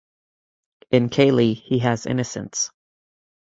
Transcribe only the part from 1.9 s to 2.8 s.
innocence.